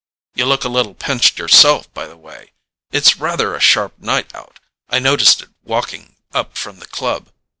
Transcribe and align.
You 0.33 0.47
look 0.47 0.63
a 0.63 0.67
little 0.67 0.95
pinched 0.95 1.37
yourself, 1.37 1.93
by 1.93 2.07
the 2.07 2.17
way: 2.17 2.53
it's 2.91 3.17
rather 3.17 3.53
a 3.53 3.59
sharp 3.59 3.99
night 3.99 4.33
out. 4.33 4.57
I 4.89 4.97
noticed 4.97 5.43
it 5.43 5.49
walking 5.63 6.15
up 6.33 6.57
from 6.57 6.79
the 6.79 6.87
club. 6.87 7.29